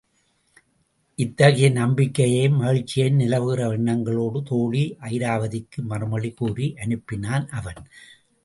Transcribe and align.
இத்தகைய 1.19 1.67
நம்பிக்கையும் 1.71 2.55
மகிழ்ச்சியும் 2.55 3.19
நிலவுகிற 3.19 3.67
எண்ணங்களோடு 3.77 4.41
தோழி 4.43 4.97
அயிராபதிக்கு 5.01 5.81
மறுமொழி 5.83 6.31
கூறி 6.33 6.73
அனுப்பினான் 6.79 7.47
அவன். 7.51 7.81